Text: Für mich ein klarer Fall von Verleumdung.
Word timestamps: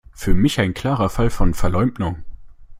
Für 0.13 0.33
mich 0.33 0.59
ein 0.59 0.73
klarer 0.73 1.09
Fall 1.11 1.29
von 1.29 1.53
Verleumdung. 1.53 2.23